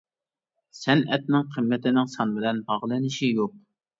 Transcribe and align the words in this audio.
سەنئەتنىڭ 0.77 1.43
قىممىتىنىڭ 1.57 2.09
سان 2.15 2.33
بىلەن 2.39 2.65
باغلىنىشى 2.71 3.33
يوق. 3.41 3.55